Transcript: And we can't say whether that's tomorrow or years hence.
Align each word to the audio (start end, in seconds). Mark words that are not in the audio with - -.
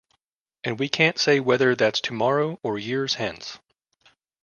And 0.63 0.79
we 0.79 0.89
can't 0.89 1.19
say 1.19 1.39
whether 1.39 1.75
that's 1.75 2.01
tomorrow 2.01 2.59
or 2.63 2.79
years 2.79 3.13
hence. 3.13 3.59